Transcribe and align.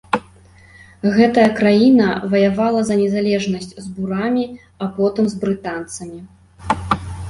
Гэтая 1.17 1.43
краіна 1.59 2.07
ваявала 2.33 2.81
за 2.89 2.95
незалежнасць 3.03 3.71
з 3.85 3.95
бурамі, 4.01 4.51
а 4.83 4.93
потым 5.01 5.25
з 5.35 5.47
брытанцамі. 5.47 6.19